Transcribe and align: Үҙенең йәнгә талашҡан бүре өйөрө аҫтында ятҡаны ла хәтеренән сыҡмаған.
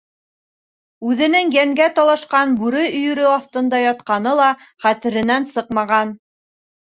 Үҙенең 1.09 1.51
йәнгә 1.55 1.89
талашҡан 1.99 2.55
бүре 2.61 2.81
өйөрө 2.87 3.27
аҫтында 3.33 3.81
ятҡаны 3.83 4.33
ла 4.41 4.49
хәтеренән 4.87 5.45
сыҡмаған. 5.55 6.17